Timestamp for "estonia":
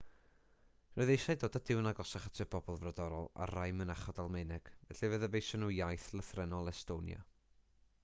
6.77-7.25